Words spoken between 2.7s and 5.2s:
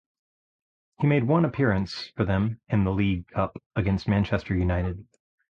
the League Cup, against Manchester United.